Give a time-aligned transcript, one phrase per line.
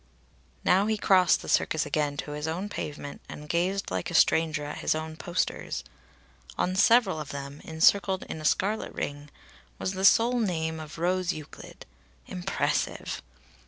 [0.63, 4.65] Now he crossed the Circus again to his own pavement and gazed like a stranger
[4.65, 5.83] at his own posters.
[6.57, 9.29] On several of them, encircled in a scarlet ring,
[9.77, 11.85] was the sole name of Rose Euclid
[12.25, 13.21] impressive!